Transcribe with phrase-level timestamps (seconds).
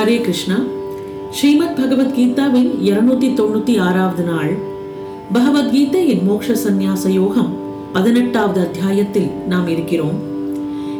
[0.00, 0.58] ஹரே கிருஷ்ணா.
[1.30, 4.56] ஸ்ரீமத் பகவத்கீதாவின் இருநூத்தி தொண்ணூத்தி ஆறாவது நாள்.
[5.32, 7.56] பகவத்கீதையின் மோக்ஷ சந்நியாச யோகம்
[7.92, 10.18] பதினெட்டாவது அத்தியாயத்தில் நாம் இருக்கிறோம்.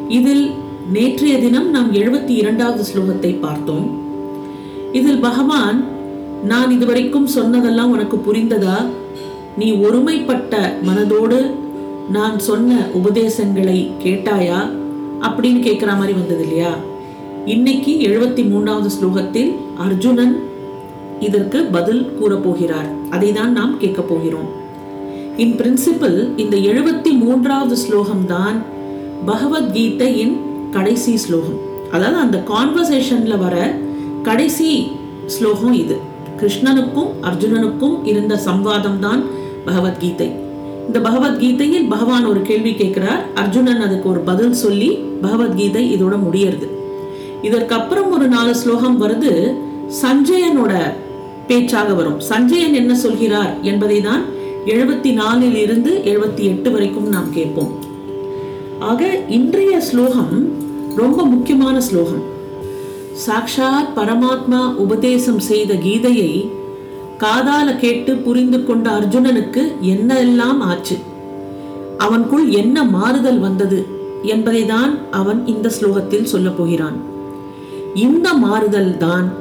[0.09, 0.51] இதில்
[0.93, 4.01] நேற்றைய தினம் நாம் எழுபத்தி இரண்டாவது ஸ்லோகத்தை பார்த்தோம்.
[4.93, 5.85] இதில் பகவான்
[6.45, 8.87] நான் இதுவரைக்கும் சொன்னதெல்லாம் உனக்கு புரிந்ததா?
[9.59, 11.51] நீ ஒருமைப்பட்ட மனதோடு
[12.11, 14.71] நான் சொன்ன உபதேசங்களை கேட்டாயா?
[15.21, 16.89] அப்படின்னு கேட்குற மாதிரி வந்தது இல்லையா
[17.47, 20.43] இன்னைக்கு எழுபத்தி மூன்றாவது ஸ்லோகத்தில் அர்ஜுனன்
[21.21, 22.89] இதற்கு பதில் கூறப்போகிறார்.
[23.11, 24.49] அதை தான் நாம் கேட்க போகிறோம்.
[25.37, 28.63] இன் பிரின்சிபல் இந்த எழுபத்தி மூன்றாவது ஸ்லோகம் தான்
[29.27, 30.37] பகவத்கீதையின்
[30.71, 31.59] கடைசி ஸ்லோகம்.
[31.91, 33.75] அதாவது அந்த கான்வர்சேஷன்ல வர
[34.23, 34.87] கடைசி
[35.27, 35.97] ஸ்லோகம் இது.
[36.41, 39.25] கிருஷ்ணனுக்கும் அர்ஜுனனுக்கும் இருந்த சம்வாதம் தான்
[39.65, 40.31] பகவத்கீதை.
[40.87, 43.25] இந்த பகவத்கீதையில் பகவான் ஒரு கேள்வி கேட்கிறார்.
[43.35, 46.79] அர்ஜுனன் அதுக்கு ஒரு பதில் சொல்லி பகவத்கீதை இதோட முடியறது.
[47.43, 49.33] இதற்கப்புறம் ஒரு நாலு ஸ்லோகம் வருது
[50.03, 50.73] சஞ்சயனோட
[51.47, 52.21] பேச்சாக வரும்.
[52.21, 54.23] சஞ்சயன் என்ன சொல்கிறார் என்பதை தான்
[54.67, 57.71] எழுபத்தி நாலில் இருந்து எழுபத்தி எட்டு வரைக்கும் நாம் கேட்போம்.
[58.79, 60.35] ஆக இன்றைய ஸ்லோகம்
[60.97, 62.23] ரொம்ப முக்கியமான ஸ்லோகம்.
[63.27, 66.51] சாக்ஷாத் பரமாத்மா உபதேசம் செய்த கீதையை
[67.19, 70.97] காதால கேட்டு புரிந்து கொண்ட அர்ஜுனனுக்கு என்ன எல்லாம் ஆச்சு?
[71.99, 73.87] அவனுக்குள் என்ன மாறுதல் வந்தது
[74.23, 76.99] என்பதை தான் அவன் இந்த ஸ்லோகத்தில் சொல்ல போகிறான்.
[77.95, 79.33] இந்த மாறுதல் தான்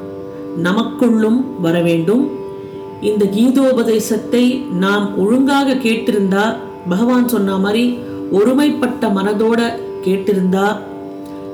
[0.64, 2.32] நமக்குள்ளும் வர வேண்டும்
[3.02, 6.56] இந்த கீதோபதேசத்தை நாம் ஒழுங்காக கேட்டிருந்தா
[6.90, 7.98] பகவான் சொன்ன மாதிரி
[8.32, 9.74] ஒருமைப்பட்ட மனதோட
[10.06, 10.78] கேட்டிருந்தா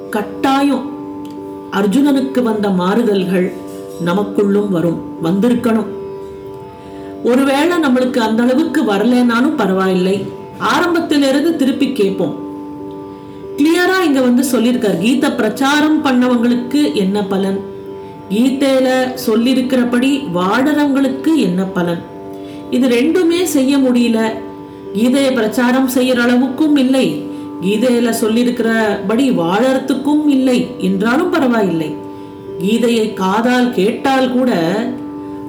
[0.09, 0.93] கட்டாயம்
[1.71, 3.53] அர்ஜுனனுக்கு வந்த மாறுதல்கள்
[4.05, 5.87] நமக்குள்ளும் வரும் வந்திருக்கணும்.
[7.23, 10.25] ஒருவேளை நம்மளுக்கு அந்த அளவுக்கு வரலனாலும் பரவாயில்லை.
[10.57, 12.44] ஆரம்பத்திலிருந்து திருப்பி கேட்போம்.
[13.95, 14.99] கிளியரா இங்க வந்து சொல்லியிருக்கார்.
[14.99, 17.59] கீதை பிரச்சாரம் பண்ணவங்களுக்கு என்ன பலன்?
[18.29, 22.02] கீதையில சொல்லியிருக்கிறபடி வாழறவங்களுக்கு என்ன பலன்?
[22.71, 24.33] இது ரெண்டுமே செய்ய முடியல.
[24.93, 27.25] கீதையை பிரச்சாரம் செய்யற அளவுக்கும் இல்லை.
[27.61, 30.67] கீதையில சொல்லியிருக்கிறபடி வாழறதுக்கும் இல்லை.
[30.77, 31.95] என்றாலும் பரவாயில்லை.
[32.59, 34.52] கீதையை காதால் கேட்டால் கூட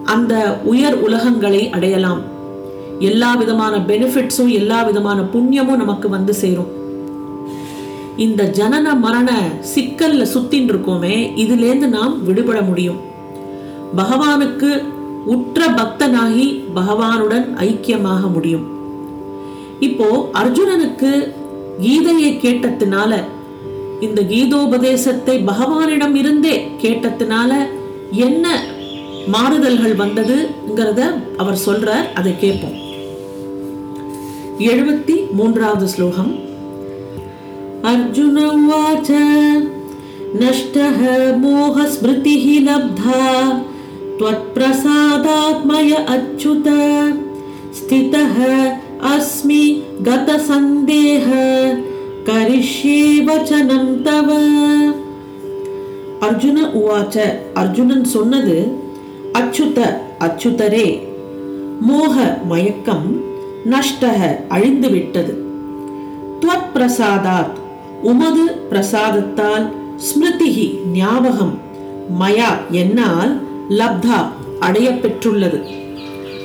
[0.04, 2.21] அந்த உயர் உலகங்களை அடையலாம்.
[2.98, 6.84] எல்லா விதமான பெனிஃபிட்ஸும் எல்லா விதமான புண்ணியமும் நமக்கு வந்து சேரும்.
[8.16, 9.31] இந்த ஜனன மரண
[9.75, 13.00] சிக்கல்ல சுத்தின் இருக்கோமே இதுலேருந்து நாம் விடுபட முடியும்.
[13.97, 14.82] பகவானுக்கு
[15.27, 18.66] உற்ற பக்தனாகி பகவானுடன் ஐக்கியமாக முடியும்.
[19.81, 21.34] இப்போ அர்ஜுனனுக்கு
[21.81, 23.21] கீதையை கேட்டதுனால
[24.00, 27.53] இந்த கீதோபதேசத்தை பகவானிடம் இருந்தே கேட்டதுனால
[28.10, 28.47] என்ன
[29.34, 31.00] மாறுதல்கள் வந்ததுங்கிறத
[31.37, 32.77] அவர் சொல்றார் அதை கேட்போம்.
[34.59, 36.46] எழுபத்தி மூன்றாவது ஸ்லோகம்.
[37.91, 39.09] अर्जुन उवाच
[40.41, 41.00] नष्टः
[41.38, 43.22] मोहस्मृतिः लब्धा
[44.19, 46.68] त्वत्प्रसादात्मय अच्युत
[47.78, 48.38] स्थितः
[49.12, 49.63] अस्मि
[50.02, 51.28] गतसन्देह
[52.28, 54.29] करिष्ये वचनं तव
[56.25, 57.16] அர்ஜுன உவாச்ச
[57.59, 58.57] அர்ஜுனன் சொன்னது
[59.40, 59.78] அச்சுத
[60.25, 60.88] அச்சுதரே
[61.88, 62.16] மோக
[62.50, 63.07] மயக்கம்
[63.72, 64.19] நஷ்டக
[64.56, 65.34] அழிந்து விட்டது
[66.41, 67.57] துவத் பிரசாதாத்
[68.11, 69.67] உமது பிரசாதத்தால்
[70.06, 70.67] ஸ்மிருதிகி
[70.99, 71.55] ஞாபகம்.
[72.21, 72.50] மயா
[72.81, 73.33] என்னால்
[73.78, 74.19] லப்தா
[74.67, 75.59] அடைய பெற்றுள்ளது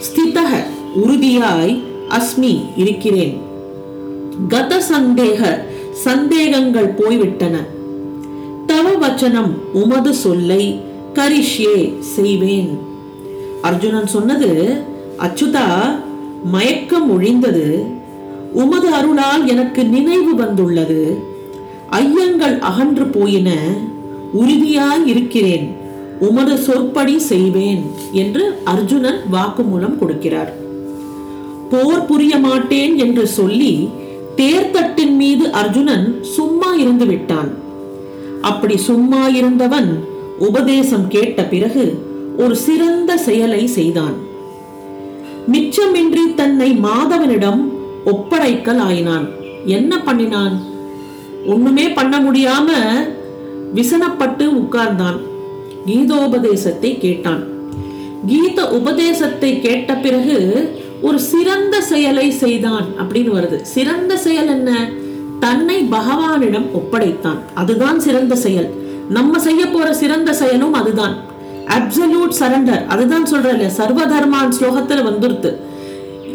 [0.05, 0.51] ஸ்திதக
[1.01, 1.73] உறுதியாய்
[2.17, 3.35] அஸ்மி இருக்கிறேன்.
[4.53, 5.41] கத சந்தேக
[6.05, 7.55] சந்தேகங்கள் போய்விட்டன.
[8.69, 9.51] தவ வச்சனம்
[9.81, 10.63] உமது சொல்லை
[11.13, 11.77] கரிஷ்யே
[12.15, 12.71] செய்வேன்.
[13.61, 14.51] அர்ஜுனன் சொன்னது
[15.25, 15.67] அச்சுதா
[16.53, 17.67] மயக்கம் ஒழிந்தது.
[18.61, 21.01] உமது அருளால் எனக்கு நினைவு வந்துள்ளது.
[21.91, 23.49] ஐயங்கள் அகன்று போயின
[24.33, 25.75] உறுதியாய் இருக்கிறேன்
[26.19, 27.81] உமது சொற்படி செய்வேன்
[28.11, 30.51] என்று அர்ஜுனன் வாக்குமூலம் கொடுக்கிறார்.
[31.71, 33.89] போர் புரிய மாட்டேன் என்று சொல்லி
[34.35, 37.51] தேர்தட்டின் மீது அர்ஜுனன் சும்மா இருந்து விட்டான்.
[38.41, 40.03] அப்படி சும்மா இருந்தவன்
[40.39, 41.85] உபதேசம் கேட்ட பிறகு
[42.37, 44.15] ஒரு சிறந்த செயலை செய்தான்.
[45.51, 47.61] மிச்சமின்றி தன்னை மாதவனிடம்
[48.05, 49.27] ஒப்படைக்கல் ஆயினான்
[49.65, 50.70] என்ன பண்ணினான்?
[51.45, 52.67] ஒண்ணுமே பண்ண முடியாம
[53.75, 55.19] விசனப்பட்டு உட்கார்ந்தான்.
[55.87, 57.43] கீதோபதேசத்தை கேட்டான்.
[58.25, 60.69] கீத உபதேசத்தை கேட்ட பிறகு
[61.01, 63.61] ஒரு சிறந்த செயலை செய்தான் அப்படின்னு வருது.
[63.61, 64.89] சிறந்த செயல் என்ன?
[65.39, 67.37] தன்னை பகவானிடம் ஒப்படைத்தான்.
[67.53, 68.69] அதுதான் சிறந்த செயல்.
[69.09, 71.15] நம்ம செய்ய போற சிறந்த செயலும் அதுதான்.
[71.65, 75.55] அப்சல்யூட் சரண்டர் அதுதான் சொல்றல சர்வதர்மான் ஸ்லோகத்துல வந்துருத்து.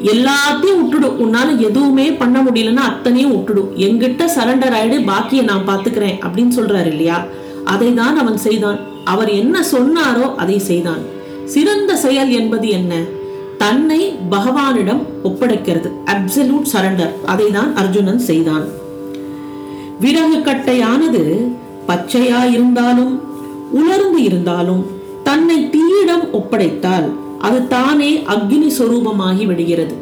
[0.02, 6.52] எல்லாத்தையும் விட்டுடும் உன்னால எதுவுமே பண்ண முடியலன்னா அத்தனையும் விட்டுடும் எங்கிட்ட சரண்டர் ஆயிடு பாக்கியை நான் பாத்துக்கிறேன் அப்படின்னு
[6.56, 7.24] சொல்றாரு இல்லையா?
[7.64, 8.78] அதை தான் அவன் செய்தான்.
[9.04, 11.00] அவர் என்ன சொன்னாரோ அதை செய்தான்.
[11.44, 12.94] சிறந்த செயல் என்பது என்ன?
[13.58, 15.90] தன்னை பகவானிடம் ஒப்படைக்கிறது.
[16.06, 18.64] அப்சல்யூட் சரண்டர் அதை தான் அர்ஜுனன் செய்தான்.
[20.00, 21.52] விறகு கட்டையானது
[21.88, 23.20] பச்சையா இருந்தாலும்
[23.72, 24.86] உலர்ந்து இருந்தாலும்
[25.22, 29.94] தன்னை தீயிடம் ஒப்படைத்தால் அது தானே அக்னி சொரூபமாகி விடுகிறது.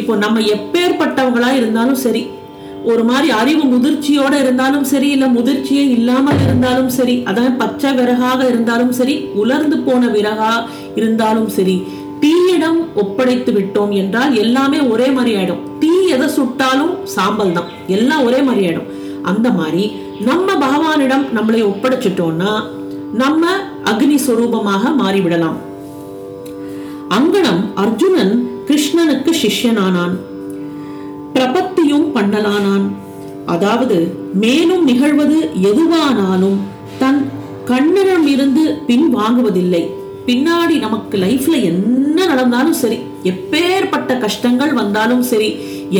[0.00, 2.22] இப்போ நம்ம எப்பேற்பட்டவங்களா இருந்தாலும் சரி
[2.90, 8.94] ஒரு மாதிரி அறிவு முதிர்ச்சியோட இருந்தாலும் சரி இல்ல முதிர்ச்சியே இல்லாமல் இருந்தாலும் சரி அதான் பச்சை விறகாக இருந்தாலும்
[8.98, 10.52] சரி உலர்ந்து போன விறகா
[11.00, 11.76] இருந்தாலும் சரி
[12.22, 15.62] தீயிடம் ஒப்படைத்து விட்டோம் என்றால் எல்லாமே ஒரே மாதிரி ஆயிடும்.
[15.80, 18.90] தீ எதை சுட்டாலும் சாம்பல் தான் எல்லாம் ஒரே மாதிரி ஆயிடும்.
[19.30, 19.84] அந்த மாதிரி
[20.28, 22.52] நம்ம பகவானிடம் நம்மளை ஒப்படைச்சிட்டோம்னா
[23.22, 23.46] நம்ம
[23.90, 25.58] அக்னி சுரூபமாக மாறிவிடலாம்.
[27.16, 28.34] அங்கனம் அர்ஜுனன்
[28.68, 30.14] கிருஷ்ணனுக்கு சிஷ்யனானான்.
[31.34, 32.84] பிரபத்தியும் பண்ணலானான்
[33.46, 33.96] அதாவது
[34.42, 35.38] மேலும் நிகழ்வது
[35.70, 36.58] எதுவானாலும்
[37.00, 37.20] தன்
[37.70, 39.82] கண்ணனிடம் இருந்து பின் வாங்குவதில்லை.
[40.26, 42.98] பின்னாடி நமக்கு லைஃப்ல என்ன நடந்தாலும் சரி
[43.30, 45.48] எப்பேற்பட்ட கஷ்டங்கள் வந்தாலும் சரி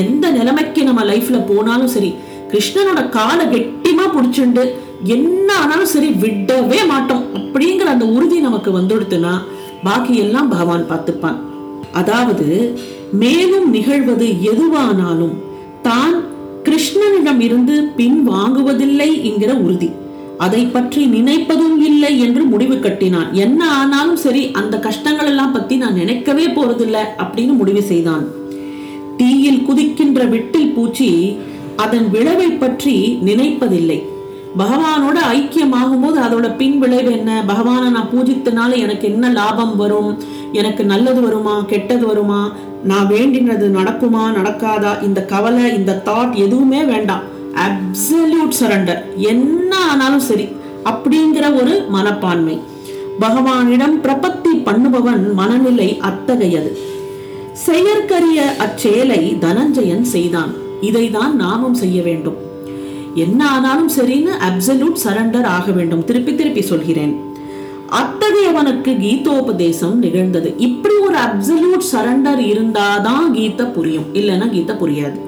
[0.03, 2.11] எந்த நிலைமைக்கு நம்ம லைஃப்ல போனாலும் சரி
[2.53, 4.65] கிருஷ்ணனோட காலை கெட்டிமா பிடிச்சிண்டு
[5.17, 7.25] என்ன ஆனாலும் சரி விடவே மாட்டோம்.
[7.39, 9.35] அப்படிங்கிற அந்த உறுதி நமக்கு வந்துடுத்துனா
[9.87, 11.39] பாக்கியெல்லாம் பகவான் பார்த்துப்பான்.
[12.01, 12.47] அதாவது
[13.23, 15.35] மேலும் நிகழ்வது எதுவானாலும்
[15.89, 16.15] தான்
[16.67, 19.91] கிருஷ்ணனிடம் இருந்து பின் வாங்குவதில்லை என்கிற உறுதி.
[20.45, 23.29] அதை பற்றி நினைப்பதும் இல்லை என்று முடிவு கட்டினான்.
[23.45, 28.25] என்ன ஆனாலும் சரி அந்த கஷ்டங்கள் எல்லாம் பத்தி நான் நினைக்கவே போறதில்லை அப்படின்னு முடிவு செய்தான்.
[29.19, 31.11] தீயில் குதிக்கின்ற வெட்டில் பூச்சி
[31.85, 32.97] அதன் விளைவை பற்றி
[33.29, 33.99] நினைப்பதில்லை.
[34.59, 37.45] பகவானோட ஐக்கியமாகும் போது அதோட பின் விளைவு என்ன?
[37.47, 40.23] பகவானை நான் பூஜித்தனால எனக்கு என்ன லாபம் வரும்?
[40.53, 41.61] எனக்கு நல்லது வருமா?
[41.61, 42.53] கெட்டது வருமா?
[42.85, 44.39] நான் வேண்டினது நடக்குமா?
[44.41, 45.03] நடக்காதா?
[45.03, 47.23] இந்த கவலை இந்த தாட் எதுவுமே வேண்டாம்.
[47.55, 50.49] அப்சல்யூட் சரண்டர் என்ன ஆனாலும் சரி.
[50.85, 52.61] அப்படிங்கிற ஒரு மனப்பான்மை.
[53.21, 56.79] பகவானிடம் பிரபத்தி பண்ணுபவன் மனநிலை அத்தகையது.
[57.53, 60.53] செயற்கரிய அச்செயலை தனஞ்சயன் செய்தான்.
[60.83, 62.51] இதைதான் நாமும் செய்ய வேண்டும்.
[63.15, 66.05] என்ன ஆனாலும் சரின்னு அப்சல்யூட் சரண்டர் ஆக வேண்டும்.
[66.05, 67.21] திருப்பி திருப்பி சொல்கிறேன்.
[67.91, 70.55] அத்தகையவனுக்கு கீதோபதேசம் நிகழ்ந்தது.
[70.57, 74.05] இப்படி ஒரு அப்சல்யூட் சரண்டர் இருந்தாதான் கீத புரியும்.
[74.13, 75.21] இல்லைன்னா கீத புரியாது.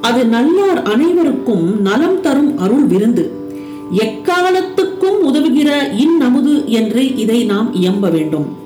[0.00, 3.32] அது நல்லோர் அனைவருக்கும் நலம் தரும் அருள் விருந்து.
[3.92, 8.56] எக்காலத்துக்கும் உதவுகிற இந்நமுது என்று இதை நாம் இயம்ப வேண்டும்.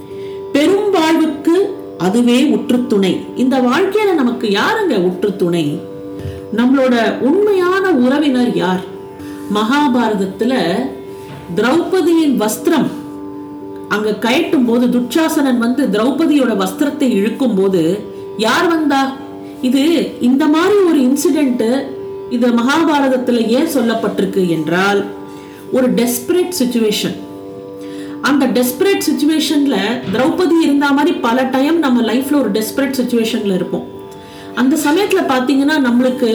[0.52, 3.18] பெரும் வாழ்வுக்கு அதுவே உற்றுத்துணை.
[3.36, 5.96] இந்த வாழ்க்கையில நமக்கு யாருங்க உற்றுத்துணை?
[6.56, 8.80] நம்மளோட உண்மையான உறவினர் யார்?
[9.54, 10.54] மகாபாரதத்துல
[11.56, 12.88] திரௌபதியின் வஸ்திரம்
[13.88, 18.00] அங்க கயட்டும் போது துட்சாசனன் வந்து திரௌபதியோட வஸ்திரத்தை இழுக்கும் போது
[18.36, 19.16] யார் வந்தா?
[19.62, 21.86] இது இந்த மாதிரி ஒரு இன்சிடென்ட்
[22.30, 25.04] இது மகாபாரதத்துல ஏன் சொல்லப்பட்டிருக்கு என்றால்
[25.72, 27.16] ஒரு டெஸ்பரேட் சுச்சுவேஷன்
[28.22, 29.76] அந்த டெஸ்பரேட் சுச்சுவேஷன்ல
[30.12, 33.97] திரௌபதி இருந்த மாதிரி பல டைம் நம்ம லைஃப்ல ஒரு டெஸ்பரேட் சுச்சுவேஷன்ல இருப்போம்.
[34.60, 36.30] அந்த சமயத்துல பாத்தீங்கன்னா நம்மளுக்கு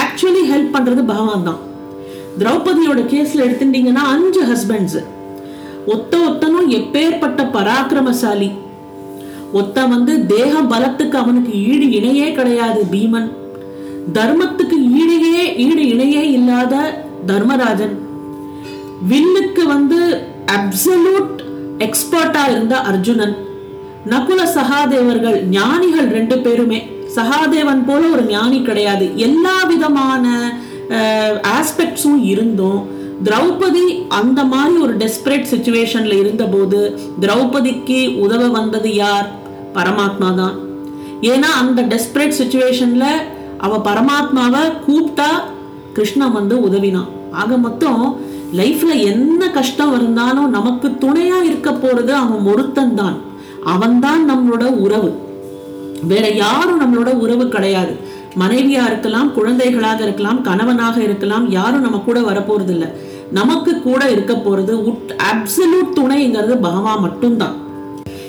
[0.00, 1.60] ஆக்சுவலி ஹெல்ப் பண்றது பகவான் தான்.
[2.38, 5.00] திரௌபதியோட கேஸ்ல எடுத்துட்டீங்கன்னா அஞ்சு ஹஸ்பண்ட்ஸ்
[5.86, 8.50] ஒத்த ஒத்தனும் எப்பேற்பட்ட பராக்கிரமசாலி.
[9.52, 13.28] ஒத்த வந்து தேக பலத்துக்கு அவனுக்கு ஈடு இணையே கிடையாது பீமன்.
[14.12, 16.74] தர்மத்துக்கு ஈடையே ஈடு இணையே இல்லாத
[17.26, 17.96] தர்மராஜன்.
[19.10, 20.00] வில்லுக்கு வந்து
[20.56, 21.36] அப்சல்யூட்
[21.78, 23.36] எக்ஸ்பர்ட்டா இருந்த அர்ஜுனன்.
[24.10, 26.80] நகுல சகாதேவர்கள் ஞானிகள் ரெண்டு பேருமே.
[27.16, 29.06] சகாதேவன் போல ஒரு ஞானி கிடையாது.
[29.26, 30.26] எல்லா விதமான
[31.58, 32.80] ஆஸ்பெக்ட்ஸும் இருந்தும்
[33.26, 33.84] திரௌபதி
[34.18, 36.78] அந்த மாதிரி ஒரு டெஸ்பரேட் சுச்சுவேஷன்ல இருந்தபோது
[37.22, 39.28] திரௌபதிக்கு உதவ வந்தது யார்?
[39.76, 40.56] பரமாத்மா தான்.
[41.32, 43.06] ஏன்னா அந்த டெஸ்பரேட் சுச்சுவேஷன்ல
[43.66, 45.30] அவ பரமாத்மாவை கூப்பிட்டா
[45.96, 47.10] கிருஷ்ணன் வந்து உதவினான்.
[47.40, 48.04] ஆக மொத்தம்
[48.60, 53.16] லைஃப்ல என்ன கஷ்டம் இருந்தாலும் நமக்கு துணையா இருக்க போறது அவன் ஒருத்தன் தான்.
[53.74, 55.10] அவன்தான் நம்மளோட உறவு.
[56.08, 58.18] வேற யாரும் நம்மளோட உறவு கிடையாது.
[58.38, 62.94] மனைவியா இருக்கலாம் குழந்தைகளாக இருக்கலாம் கணவனாக இருக்கலாம் யாரும் நம்ம கூட வரப்போறது இல்ல
[63.32, 64.94] நமக்கு கூட இருக்க போறது
[65.32, 67.56] அப்சல்யூட் துணைங்கிறது பகவா மட்டும்தான்.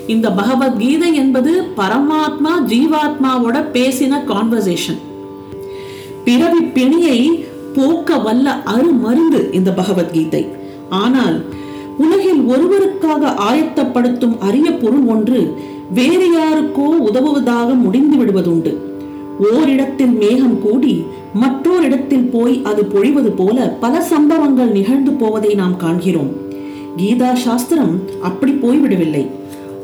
[0.07, 4.99] இந்த பகவத்கீதை என்பது பரமாத்மா ஜீவாத்மாவோட பேசின கான்வர்சேஷன்
[6.25, 10.47] பிறவி பிணியை போக்க வல்ல அருமருந்து இந்த பகவத்கீதை.
[10.89, 11.45] ஆனால்
[11.97, 15.59] உலகில் ஒருவருக்காக ஆயத்தப்படுத்தும் அரிய பொருள் ஒன்று
[15.97, 18.73] வேறு யாருக்கோ உதவுவதாக முடிந்து விடுவதுண்டு.
[19.53, 20.93] ஓரிடத்தில் மேகம் கூடி
[21.41, 26.31] மற்றோரிடத்தில் போய் அது பொழிவது போல பல சம்பவங்கள் நிகழ்ந்து போவதை நாம் காண்கிறோம்.
[26.97, 29.23] கீதா சாஸ்திரம் அப்படி போய்விடவில்லை.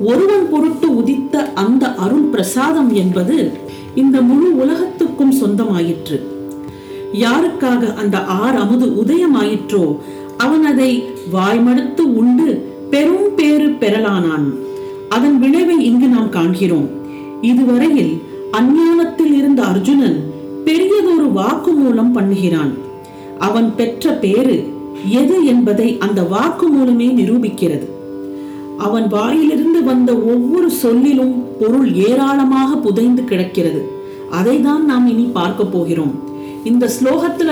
[0.09, 3.37] ஒருவன் பொருட்டு உதித்த அந்த அருள் பிரசாதம் என்பது
[3.95, 6.19] இந்த முழு உலகத்துக்கும் சொந்தமாயிற்று.
[7.25, 9.85] யாருக்காக அந்த ஆர் அமுது உதயமாயிற்றோ
[10.37, 10.91] அவன் அதை
[11.33, 12.47] வாய்மடுத்து உண்டு
[13.81, 14.47] பெறலானான்.
[15.09, 16.87] அதன் விளைவை இங்கு நாம் காண்கிறோம்.
[17.41, 18.21] இதுவரையில்
[18.51, 20.17] அஞ்ஞானத்தில் இருந்த அர்ஜுனன்
[20.65, 22.71] பெரியதொரு வாக்கு மூலம் பண்ணுகிறான்.
[23.39, 24.55] அவன் பெற்ற பேரு
[25.09, 27.87] எது என்பதை அந்த வாக்கு மூலமே நிரூபிக்கிறது.
[28.77, 33.81] அவன் வாயிலிருந்து வந்த ஒவ்வொரு சொல்லிலும் பொருள் ஏராளமாக புதைந்து கிடக்கிறது.
[34.29, 36.13] அதை தான் நாம் இனி பார்க்க போகிறோம்.
[36.63, 37.51] இந்த ஸ்லோகத்துல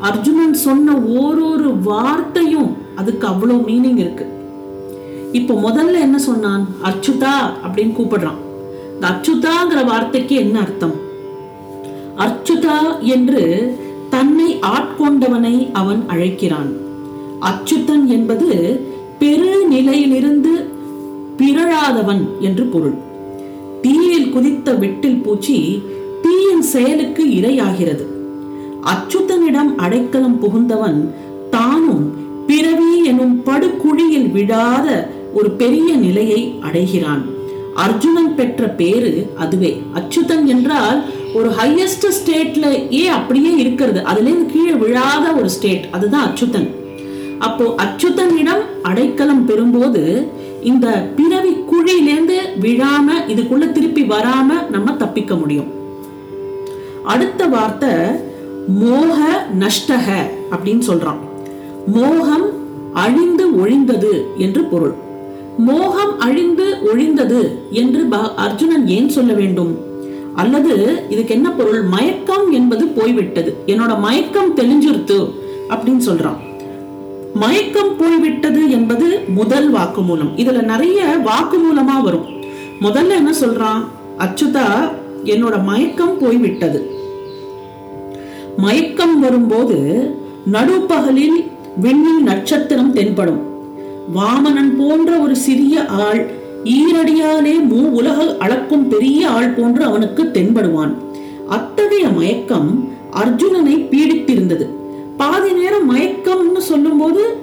[0.00, 4.26] அர்ஜுனன் சொன்ன ஓரொரு வார்த்தையும் அதுக்கு அவ்வளோ மீனிங் இருக்கு.
[5.32, 6.68] இப்போ முதல்ல என்ன சொன்னான்?
[6.84, 8.38] அச்சுதா அப்படின்னு கூப்பிடுறான்.
[8.94, 10.94] இந்த அச்சுதாங்கிற வார்த்தைக்கு என்ன அர்த்தம்?
[12.16, 13.74] அச்சுதா என்று
[14.10, 16.72] தன்னை ஆட்கொண்டவனை அவன் அழைக்கிறான்.
[17.40, 18.80] அச்சுத்தன் என்பது
[19.18, 20.68] பெரு நிலையிலிருந்து
[21.36, 22.98] பிறழாதவன் என்று பொருள்.
[23.82, 25.82] தீயில் குதித்த வெட்டில் பூச்சி
[26.22, 28.06] தீயின் செயலுக்கு இரையாகிறது.
[28.84, 31.10] அச்சுத்தனிடம் அடைக்கலம் புகுந்தவன்
[31.50, 32.16] தானும்
[32.46, 37.22] பிறவி எனும் படுகுழியில் விழாத ஒரு பெரிய நிலையை அடைகிறான்.
[37.84, 39.70] அர்ஜுனன் பெற்ற பேரு அதுவே.
[39.94, 40.98] அச்சுதன் என்றால்
[41.34, 44.00] ஒரு ஹையஸ்ட் ஸ்டேட்ல ஏ அப்படியே இருக்கிறது.
[44.10, 46.68] அதுலேருந்து கீழே விழாத ஒரு ஸ்டேட் அதுதான் அச்சுதன்.
[47.38, 50.02] அப்போ அச்சுதனிடம் அடைக்கலம் பெறும்போது
[50.62, 50.86] இந்த
[51.18, 55.70] பிறவி குழியிலேருந்து விழாம இதுக்குள்ள திருப்பி வராம நம்ம தப்பிக்க முடியும்.
[57.04, 57.92] அடுத்த வார்த்தை
[58.80, 59.18] மோக
[59.60, 60.06] நஷ்டக
[60.54, 61.20] அப்படின்னு சொல்றான்
[61.94, 62.48] மோகம்
[62.92, 64.96] அழிந்து ஒழிந்தது என்று பொருள்.
[65.58, 69.78] மோகம் அழிந்து ஒழிந்தது என்று அர்ஜுனன் ஏன் சொல்ல வேண்டும்?
[70.34, 71.82] அல்லது இதுக்கு என்ன பொருள்?
[71.82, 73.56] மயக்கம் என்பது போய்விட்டது.
[73.66, 75.30] என்னோட மயக்கம் தெளிஞ்சிருத்து
[75.68, 76.36] அப்படின்னு சொல்றான்.
[77.34, 80.32] மயக்கம் போய்விட்டது என்பது முதல் வாக்குமூலம்.
[80.36, 82.26] இதுல நிறைய வாக்குமூலமா வரும்.
[82.80, 83.84] முதல்ல என்ன சொல்றான்?
[84.18, 84.92] அச்சுதா
[85.24, 86.90] என்னோட மயக்கம் போய்விட்டது.
[88.56, 89.76] மயக்கம் வரும்போது
[90.52, 93.47] நடுப்பகலில் விண்ணில் நட்சத்திரம் தென்படும்.
[94.14, 96.30] வாமனன் போன்ற ஒரு சிறிய ஆள்
[96.64, 100.94] ஈரடியாலே மூ உலக அளக்கும் பெரிய ஆள் போன்று அவனுக்கு தென்படுவான்.
[101.48, 104.66] அத்தகைய மயக்கம் அர்ஜுனனை பீடித்திருந்தது.
[105.16, 107.36] பாதி நேரம் மயக்கம்னு சொல்லும்போது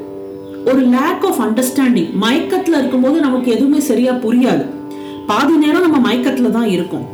[0.65, 4.65] ஒரு லேக் ஆஃப் அண்டர்ஸ்டாண்டிங் மயக்கத்துல இருக்கும்போது நமக்கு எதுவுமே சரியா புரியாது.
[5.27, 7.05] பாதி நேரம் நம்ம மயக்கத்துல தான் இருக்கும்.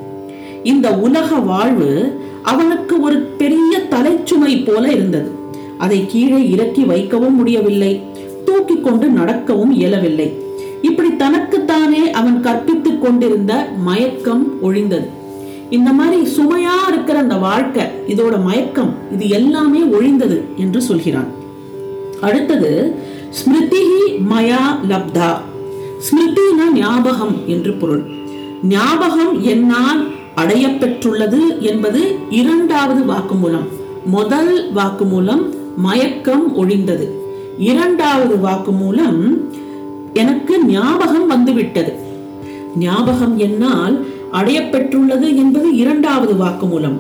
[0.64, 5.32] இந்த உலக வாழ்வு அவனுக்கு ஒரு பெரிய தலைச்சுமை போல இருந்தது.
[5.78, 8.02] அதை கீழே இறக்கி வைக்கவும் முடியவில்லை.
[8.82, 10.40] கொண்டு நடக்கவும் இயலவில்லை.
[10.82, 15.08] இப்படி தனக்குத்தானே அவன் கற்பித்துக் கொண்டிருந்த மயக்கம் ஒழிந்தது.
[15.70, 21.28] இந்த மாதிரி சுமையா இருக்கிற அந்த வாழ்க்கை இதோட மயக்கம் இது எல்லாமே ஒழிந்தது என்று சொல்கிறான்.
[22.22, 22.96] அடுத்தது
[23.30, 25.38] ஸ்மிருதிஹி மயா லப்தா.
[25.98, 28.04] ஸ்மிருதினா ஞாபகம் என்று பொருள்.
[28.64, 33.68] ஞாபகம் என்னால் அடையப்பெற்றுள்ளது என்பது இரண்டாவது வாக்குமூலம்.
[34.06, 37.08] முதல் வாக்குமூலம் மயக்கம் ஒழிந்தது.
[37.70, 39.20] இரண்டாவது வாக்கு மூலம்
[40.14, 41.92] எனக்கு ஞாபகம் வந்துவிட்டது.
[42.84, 43.96] ஞாபகம் என்னால்
[44.40, 46.98] அடையப்பெற்றுள்ளது என்பது இரண்டாவது வாக்குமூலம்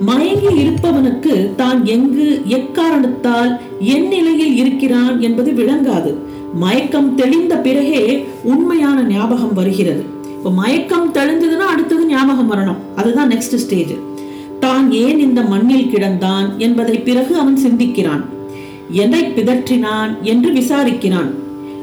[0.00, 2.26] மயங்கி இருப்பவனுக்கு தான் எங்கு
[2.58, 3.52] எக்காரணத்தால்
[3.94, 6.12] என் நிலையில் இருக்கிறான் என்பது விளங்காது.
[6.62, 8.02] மயக்கம் தெளிந்த பிறகே
[8.42, 10.02] உண்மையான ஞாபகம் வருகிறது.
[10.36, 12.82] இப்போ மயக்கம் தெளிஞ்சதுன்னா அடுத்தது ஞாபகம் வரணும்.
[12.96, 13.94] அதுதான் நெக்ஸ்ட் ஸ்டேஜ்
[14.60, 18.24] தான் ஏன் இந்த மண்ணில் கிடந்தான் என்பதை பிறகு அவன் சிந்திக்கிறான்.
[18.90, 21.30] எதை பிதற்றினான் என்று விசாரிக்கிறான்.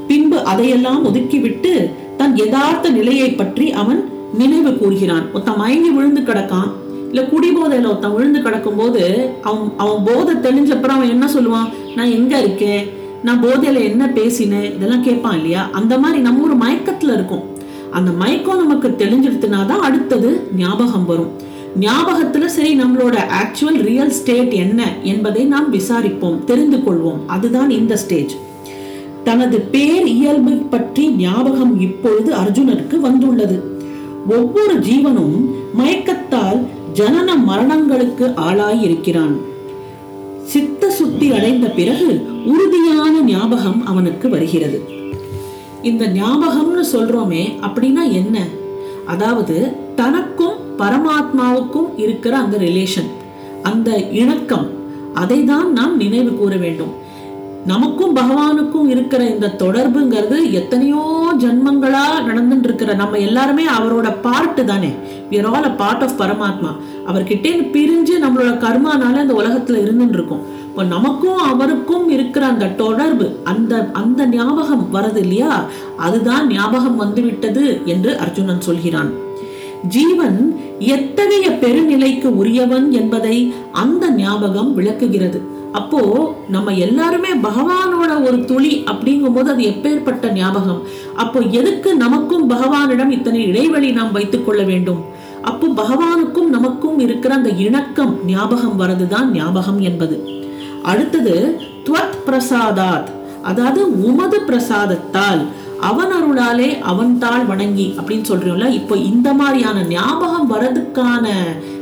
[0.08, 5.31] பின்பு அதையெல்லாம் ஒதுக்கிவிட்டு தன் யதார்த்த நிலையை பற்றி அவன் நினைவு கூறுகிறான்.
[5.34, 6.72] ஒருத்தன் மயங்கி விழுந்து கிடக்கான்.
[7.12, 11.70] இல்ல குடிபோதையில ஒருத்தன் விழுந்து கிடக்கும் போது அவன் அவன் போதை தெளிஞ்சப்புறம் அவன் என்ன சொல்லுவான்?
[11.96, 12.89] நான் எங்க இருக்கேன்?
[13.24, 15.70] நான் போதையில என்ன பேசினேன் இதெல்லாம் கேட்பான் இல்லையா?
[15.72, 17.43] அந்த மாதிரி நம்ம ஒரு மயக்கத்துல இருக்கும்.
[17.91, 21.31] அந்த மயக்கம் நமக்கு தெளிஞ்சிடுத்துனாதான் அடுத்தது ஞாபகம் வரும்.
[21.80, 27.25] ஞாபகத்துல சரி நம்மளோட ஆக்சுவல் ரியல் ஸ்டேட் என்ன என்பதை நாம் விசாரிப்போம் தெரிந்து கொள்வோம்.
[27.28, 28.36] அதுதான் இந்த ஸ்டேஜ்
[29.24, 33.63] தனது பேர் இயல்பு பற்றி ஞாபகம் இப்பொழுது அர்ஜுனருக்கு வந்துள்ளது.
[34.30, 36.60] ஒவ்வொரு ஜீவனும் மயக்கத்தால்
[36.94, 39.36] ஜனன மரணங்களுக்கு ஆளாயிருக்கிறான்.
[40.44, 44.82] சித்த சுத்தி அடைந்த பிறகு உறுதியான ஞாபகம் அவனுக்கு வருகிறது.
[45.82, 48.48] இந்த ஞாபகம்னு சொல்றோமே அப்படின்னா என்ன?
[49.12, 49.56] அதாவது
[49.96, 53.10] தனக்கும் பரமாத்மாவுக்கும் இருக்கிற அந்த ரிலேஷன்
[53.62, 53.89] அந்த
[54.22, 54.68] இணக்கம்
[55.13, 56.91] அதை தான் நாம் நினைவு கூற வேண்டும்.
[57.65, 64.94] நமக்கும் பகவானுக்கும் இருக்கிற இந்த தொடர்புங்கிறது எத்தனையோ ஜன்மங்களா நடந்துட்டு இருக்கிற நம்ம எல்லாருமே அவரோட பார்ட்டு தானே.
[65.30, 66.72] We're all a part of paramatma
[67.08, 73.89] அவர்கிட்டே பிரிஞ்சு நம்மளோட கர்மானால அந்த உலகத்துல இருந்துட்டு இருக்கோம் இப்போ நமக்கும் அவருக்கும் இருக்கிற அந்த தொடர்பு அந்த
[73.94, 75.65] அந்த ஞாபகம் வருது இல்லையா?
[75.98, 79.12] அதுதான் ஞாபகம் வந்துவிட்டது என்று அர்ஜுனன் சொல்கிறான்.
[79.88, 85.60] ஜீவன் எத்தகைய பெருநிலைக்கு உரியவன் என்பதை அந்த ஞாபகம் விளக்குகிறது.
[85.72, 86.00] அப்போ
[86.50, 90.82] நம்ம எல்லாருமே பகவானோட ஒரு துளி அப்படிங்கும்போது அது எப்பேற்பட்ட ஞாபகம்?
[91.16, 95.01] அப்போ எதுக்கு நமக்கும் பகவானிடம் இத்தனை இடைவெளி நாம் வைத்துக் கொள்ள வேண்டும்?
[95.42, 100.18] அப்போ பகவானுக்கும் நமக்கும் இருக்கிற அந்த இணக்கம் ஞாபகம் வரதுதான் ஞாபகம் என்பது.
[100.84, 101.36] அடுத்தது
[101.86, 103.10] துவத் பிரசாதாத்.
[103.42, 105.42] அதாவது உமது பிரசாதத்தால்
[105.80, 111.28] அவன் அருளாலே அவன் தாள் வணங்கி அப்படின்னு சொல்றோம்ல இப்போ இந்த மாதிரியான ஞாபகம் வரதுக்கான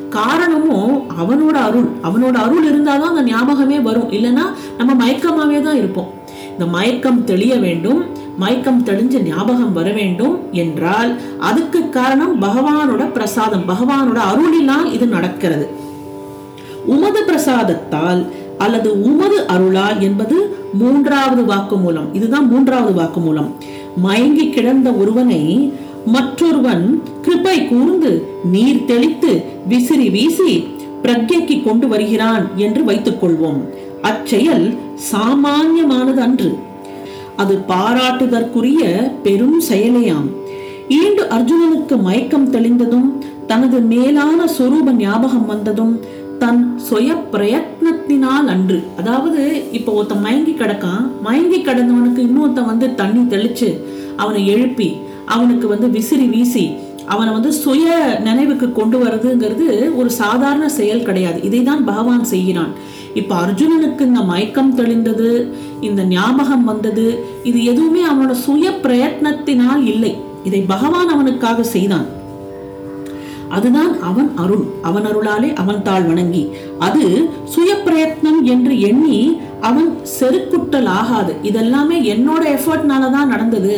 [0.09, 1.87] காரணமும் அவனோட அருள்.
[2.03, 4.09] அவனோட அருள் இருந்தாதான் அந்த ஞாபகமே வரும்.
[4.11, 4.45] இல்லைன்னா
[4.77, 6.09] நம்ம மயக்கமாவே தான் இருப்போம்.
[6.51, 8.05] இந்த மயக்கம் தெளிய வேண்டும்.
[8.37, 13.63] மயக்கம் தெளிஞ்ச ஞாபகம் வர வேண்டும் என்றால் அதுக்கு காரணம் பகவானோட பிரசாதம்.
[13.67, 15.69] பகவானோட அருளினால் இது நடக்கிறது.
[16.85, 18.21] உமது பிரசாதத்தால்
[18.57, 23.55] அல்லது உமது அருளால் என்பது மூன்றாவது வாக்கு மூலம் இதுதான் மூன்றாவது வாக்கு மூலம்
[23.97, 25.73] மயங்கி கிடந்த ஒருவனை
[26.09, 26.85] மற்றொருவன்
[27.21, 28.11] கிருபை கூர்ந்து
[28.51, 29.31] நீர் தெளித்து
[29.67, 30.53] விசிறி வீசி
[31.03, 33.61] பிரக்யக்கு கொண்டு வருகிறான் என்று வைத்துக் கொள்வோம்
[34.01, 34.67] அச்செயல்
[35.11, 36.51] சாமானியமானது அன்று
[37.35, 38.81] அது பாராட்டுதற்குரிய
[39.23, 40.27] பெரும் செயலையாம்.
[40.89, 43.09] ஈண்டு அர்ஜுனனுக்கு மயக்கம் தெளிந்ததும்
[43.47, 45.93] தனது மேலான சொரூப ஞாபகம் வந்ததும்
[46.39, 53.69] தன் சுய பிரயத்னத்தினால் அன்று அதாவது இப்போ ஒருத்தன் மயங்கி கிடக்கான் மயங்கி கிடந்தவனுக்கு இன்னொருத்த வந்து தண்ணி தெளிச்சு
[54.15, 54.89] அவனை எழுப்பி
[55.35, 56.65] அவனுக்கு வந்து விசிறி வீசி
[57.13, 57.85] அவனை வந்து சுய
[58.27, 61.39] நினைவுக்கு கொண்டு வர்றதுங்கிறது ஒரு சாதாரண செயல் கிடையாது.
[61.47, 62.71] இதை தான் பகவான் செய்கிறான்.
[63.19, 65.29] இப்ப அர்ஜுனனுக்கு இந்த மயக்கம் தெளிந்தது
[65.87, 67.05] இந்த ஞாபகம் வந்தது
[67.43, 70.13] இது எதுவுமே அவனோட சுய பிரயத்னத்தினால் இல்லை.
[70.43, 72.07] இதை பகவான் அவனுக்காக செய்தான்.
[73.57, 74.65] அதுதான் அவன் அருள்.
[74.81, 76.43] அவன் அருளாலே அவன் தாழ் வணங்கி
[76.87, 77.05] அது
[77.53, 79.19] சுய பிரயத்னம் என்று எண்ணி
[79.67, 83.75] அவன் செருக்குட்டல் ஆகாது இதெல்லாமே என்னோட எஃபர்ட்னால தான் நடந்தது.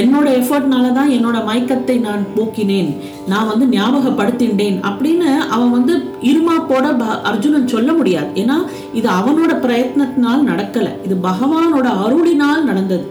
[0.00, 2.90] என்னோட எஃபர்ட்னால தான் என்னோட மயக்கத்தை நான் போக்கினேன்.
[3.32, 5.94] நான் வந்து ஞாபகப்படுத்தின்றேன் அப்படின்னு அவன் வந்து
[6.30, 6.86] இருமாப்போட
[7.30, 8.30] அர்ஜுனன் சொல்ல முடியாது.
[8.42, 8.56] ஏன்னா
[9.00, 10.90] இது அவனோட பிரயத்னத்தினால் நடக்கல.
[11.06, 13.06] இது பகவானோட அருளினால் நடந்தது.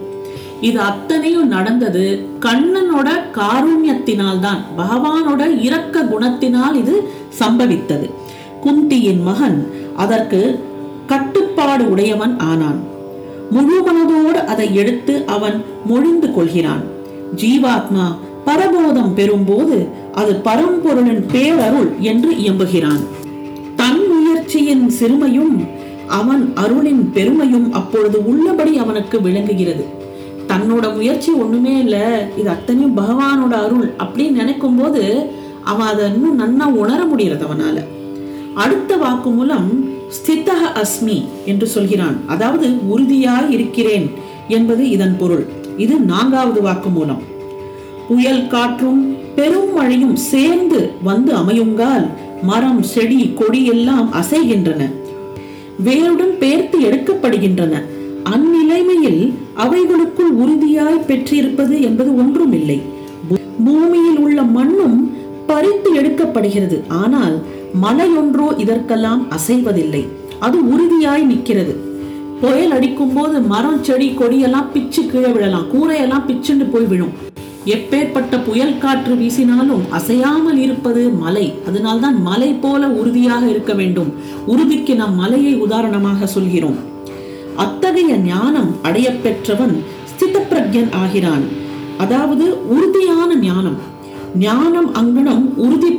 [0.67, 2.05] இது அத்தனையும் நடந்தது
[2.45, 6.95] கண்ணனோட காருண்யத்தினால் தான் பகவானோட இரக்க குணத்தினால் இது
[7.41, 8.07] சம்பவித்தது.
[8.63, 9.59] குந்தியின் மகன்
[10.03, 10.39] அதற்கு
[11.05, 12.79] கட்டுப்பாடு உடையவன் ஆனான்.
[13.51, 16.83] முழு மனதோடு அதை எடுத்து அவன் மொழிந்து கொள்கிறான்.
[17.35, 18.15] ஜீவாத்மா
[18.45, 23.03] பரபோதம் பெறும்போது அது பரம்பொருளின் பேரருள் என்று இயம்புகிறான்.
[23.75, 25.67] தன் முயற்சியின் சிறுமையும்
[26.07, 29.85] அவன் அருளின் பெருமையும் அப்பொழுது உள்ளபடி அவனுக்கு விளங்குகிறது.
[30.47, 35.29] தன்னோட முயற்சி ஒண்ணுமே இல்ல இது அத்தனையும் பகவானோட அருள் அப்படின்னு நினைக்கும் போது
[35.63, 37.83] அவன் அதை இன்னும் நன்னா உணர முடிகிறது அவனால.
[38.53, 42.17] அடுத்த வாக்கு மூலம் ஸ்தித்தக அஸ்மி என்று சொல்கிறான்.
[42.27, 44.09] அதாவது உறுதியாய் இருக்கிறேன்
[44.47, 45.45] என்பது இதன் பொருள்.
[45.77, 47.21] இது நான்காவது வாக்கு மூலம்.
[48.07, 52.05] புயல் காற்றும் பெரும் மழையும் சேர்ந்து வந்து அமையுங்கால்
[52.43, 54.91] மரம் செடி கொடி எல்லாம் அசைகின்றன.
[55.83, 57.81] வேருடன் பேர்த்து எடுக்கப்படுகின்றன.
[58.33, 62.81] அந்நிலைமையில் அவைகளுக்குள் உறுதியாய் பெற்றிருப்பது என்பது ஒன்றுமில்லை.
[63.27, 65.11] இல்லை பூமியில் உள்ள மண்ணும்
[65.45, 66.77] பறித்து எடுக்கப்படுகிறது.
[66.87, 67.35] ஆனால்
[67.83, 70.07] மலையொன்றோ இதற்கெல்லாம் அசைவதில்லை.
[70.39, 71.93] அது உறுதியாய் நிற்கிறது.
[72.41, 75.65] புயல் அடிக்கும் போது மரம் செடி கொடியெல்லாம் பிச்சு கீழே விழலாம்.
[75.73, 77.13] கூரையெல்லாம் பிச்சுண்டு போய் விழும்.
[77.65, 81.53] எப்பேற்பட்ட புயல் காற்று வீசினாலும் அசையாமல் இருப்பது மலை.
[81.67, 84.13] அதனால்தான் மலை போல உறுதியாக இருக்க வேண்டும்.
[84.45, 86.77] உறுதிக்கு நாம் மலையை உதாரணமாக சொல்கிறோம்.
[87.55, 91.43] அத்தகைய ஞானம் அடையப்பெற்றவன் பெற்றவன் ஸ்திதப்பிரக்யன் ஆகிறான்.
[91.97, 93.93] அதாவது உறுதியான ஞானம்.
[94.39, 95.54] ஞானம் அங்கனம்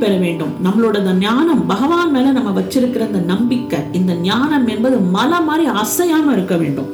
[0.07, 0.53] பெற வேண்டும்.
[0.65, 6.31] நம்மளோட அந்த ஞானம் பகவான் மேல நம்ம வச்சிருக்கிற அந்த நம்பிக்கை இந்த ஞானம் என்பது மலை மாதிரி அசையாம
[6.35, 6.89] இருக்க வேண்டும்.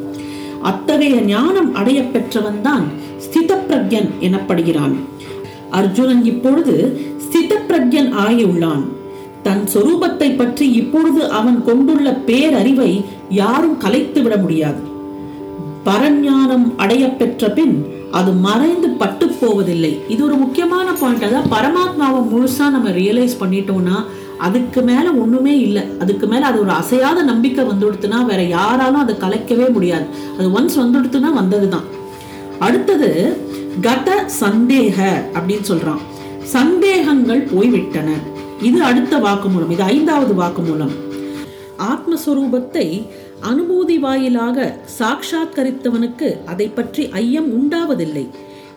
[0.69, 2.85] அத்தகைய ஞானம் அடைய பெற்றவன் தான்
[3.25, 4.95] ஸ்தித பிரஜன் எனப்படுகிறான்.
[5.79, 6.75] அர்ஜுனன் இப்பொழுது
[7.25, 8.83] ஸ்தித பிரஜன் ஆகியுள்ளான்.
[9.45, 12.91] தன் சொரூபத்தை பற்றி இப்பொழுது அவன் கொண்டுள்ள பேரறிவை
[13.41, 14.81] யாரும் கலைத்து விட முடியாது.
[15.87, 17.75] பரஞானம் அடைய பெற்ற பின்
[18.19, 19.91] அது மறைந்து பட்டு போவதில்லை.
[20.07, 23.97] இது ஒரு முக்கியமான பாயிண்ட் அதாவது பரமாத்மாவை முழுசா நம்ம ரியலைஸ் பண்ணிட்டோம்னா
[24.37, 25.83] அதுக்கு மேல ஒண்ணுமே இல்லை.
[25.99, 30.05] அதுக்கு மேல அது ஒரு அசையாத நம்பிக்கை வந்துடுத்துனா வேற யாராலும் அதை கலைக்கவே முடியாது.
[30.37, 31.87] அது ஒன்ஸ் வந்துடுத்துனா வந்ததுதான்.
[32.59, 33.09] அடுத்தது
[33.81, 34.97] கத சந்தேக
[35.33, 36.01] அப்படின்னு சொல்றான்.
[36.57, 38.09] சந்தேகங்கள் போய்விட்டன.
[38.61, 39.71] இது அடுத்த வாக்குமூலம்.
[39.75, 40.93] இது ஐந்தாவது வாக்குமூலம்.
[41.91, 42.87] ஆத்மஸ்வரூபத்தை
[43.49, 44.65] அனுபூதி வாயிலாக
[44.99, 48.25] சாட்சாத்கரித்தவனுக்கு அதை பற்றி ஐயம் உண்டாவதில்லை.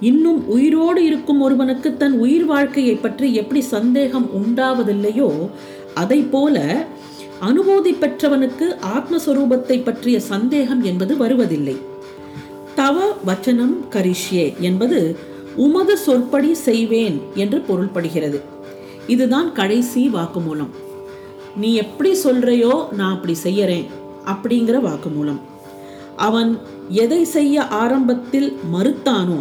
[0.08, 5.28] இன்னும் உயிரோடு இருக்கும் ஒருவனுக்கு தன் உயிர் வாழ்க்கையை பற்றி எப்படி சந்தேகம் உண்டாவதில்லையோ
[6.02, 6.64] அதை போல
[7.48, 11.76] அனுபூதி பெற்றவனுக்கு ஆத்மஸ்வரூபத்தை பற்றிய சந்தேகம் என்பது வருவதில்லை.
[12.80, 15.00] தவ வச்சனம் கரிஷ்யே என்பது
[15.66, 18.40] உமது சொற்படி செய்வேன் என்று பொருள்படுகிறது.
[19.14, 20.72] இதுதான் கடைசி வாக்குமூலம்.
[21.60, 23.86] நீ எப்படி சொல்றையோ நான் அப்படி செய்யறேன்.
[24.32, 25.40] அப்படிங்கிற வாக்குமூலம்.
[26.16, 26.50] அவன்
[27.04, 29.38] எதை செய்ய ஆரம்பத்தில் மறுத்தானோ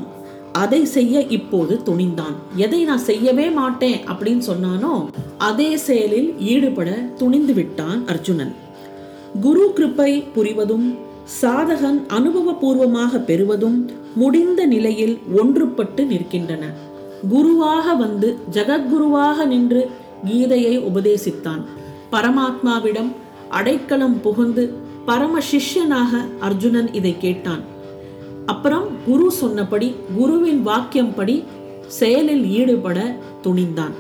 [0.63, 2.35] அதை செய்ய இப்போது துணிந்தான்.
[2.55, 4.93] எதை நான் செய்யவே மாட்டேன் அப்படின்னு சொன்னானோ
[5.37, 6.89] அதே செயலில் ஈடுபட
[7.21, 8.53] துணிந்து விட்டான் அர்ஜுனன்.
[9.41, 10.87] குரு கிருப்பை புரிவதும்
[11.41, 13.77] சாதகன் அனுபவபூர்வமாக பெறுவதும்
[14.15, 16.63] முடிந்த நிலையில் ஒன்றுபட்டு நிற்கின்றன.
[17.29, 19.81] குருவாக வந்து ஜகத்குருவாக நின்று
[20.27, 21.63] கீதையை உபதேசித்தான்.
[22.11, 23.11] பரமாத்மாவிடம்
[23.55, 24.63] அடைக்கலம் புகுந்து
[25.05, 27.63] பரம சிஷ்யனாக அர்ஜுனன் இதை கேட்டான்.
[28.45, 31.43] அப்புறம் குரு சொன்னபடி குருவின் வாக்கியம் படி
[31.87, 33.95] செயலில் ஈடுபட துணிந்தான்.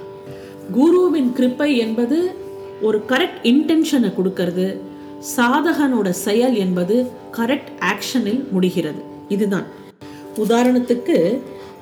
[0.71, 2.17] குருவின் கிருப்பை என்பது
[2.81, 4.67] ஒரு கரெக்ட் இன்டென்ஷனை கொடுக்கறது.
[5.37, 6.95] சாதகனோட செயல் என்பது
[7.37, 9.01] கரெக்ட் ஆக்ஷனில் முடிகிறது.
[9.29, 9.67] இதுதான்.
[10.37, 11.39] உதாரணத்துக்கு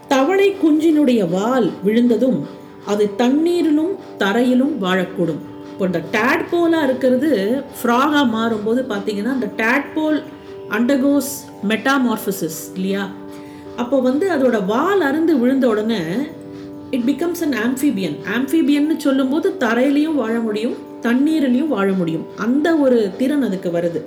[0.07, 2.39] தவளை குஞ்சினுடைய வால் விழுந்ததும்
[2.85, 5.41] அது தண்ணீரிலும் தரையிலும் வாழக்கூடும்.
[5.73, 7.29] இப்போ இந்த டேட்போலாக இருக்கிறது
[7.77, 10.17] ஃப்ராகாக மாறும்போது பார்த்தீங்கன்னா அந்த டேட்போல்
[10.69, 11.31] அண்டர்கோஸ்
[11.69, 13.03] மெட்டாமார்ஃபிசஸ் இல்லையா?
[13.75, 16.01] அப்போ வந்து அதோட வால் அருந்து விழுந்த உடனே
[16.89, 22.25] இட் பிகம்ஸ் அன் ஆம்ஃபிபியன் ஆம்ஃபிபியன்னு சொல்லும்போது தரையிலையும் வாழ முடியும் தண்ணீரிலையும் வாழ முடியும்.
[22.35, 24.01] அந்த ஒரு திறன் அதுக்கு வருது.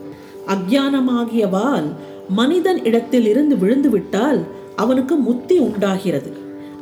[0.47, 1.89] அக்ஞானமாகிய வால்
[2.29, 4.41] மனிதன் இடத்தில் இருந்து விழுந்து விட்டால்
[4.77, 6.33] அவனுக்கு முத்தி உண்டாகிறது.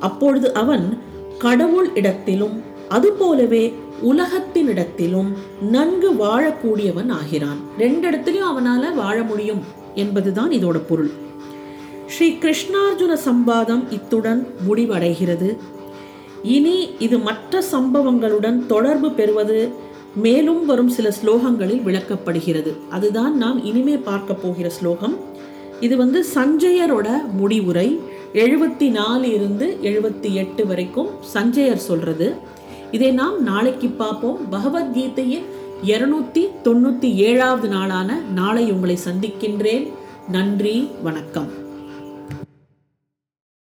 [0.00, 0.98] அப்பொழுது அவன்
[1.38, 5.28] கடவுள் இடத்திலும் அதுபோலவே உலகத்தினிடத்திலும்
[5.60, 7.58] நன்கு வாழக்கூடியவன் ஆகிறான்.
[7.78, 9.62] ரெண்டு இடத்துலையும் அவனால வாழ முடியும்
[9.94, 11.10] என்பதுதான் இதோட பொருள்.
[12.06, 15.56] ஸ்ரீ கிருஷ்ணார்ஜுன சம்பாதம் இத்துடன் முடிவடைகிறது.
[16.42, 19.72] இனி இது மற்ற சம்பவங்களுடன் தொடர்பு பெறுவது
[20.14, 22.76] மேலும் வரும் சில ஸ்லோகங்களில் விளக்கப்படுகிறது.
[22.90, 25.18] அதுதான் நாம் இனிமே பார்க்க போகிற ஸ்லோகம்.
[25.80, 28.00] இது வந்து சஞ்சயரோட முடிவுரை.
[28.32, 32.34] எழுபத்தி நாலு இருந்து எழுபத்தி எட்டு வரைக்கும் சஞ்சயர் சொல்றது.
[32.94, 34.38] இதை நாம் நாளைக்கு பார்ப்போம்.
[34.52, 35.44] பகவத்கீதையின்
[35.84, 39.92] இருநூத்தி தொண்ணூத்தி ஏழாவது நாளான நாளை உங்களை சந்திக்கின்றேன்.
[40.28, 41.63] நன்றி வணக்கம்.